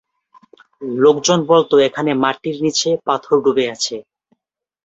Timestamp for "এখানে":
1.87-2.11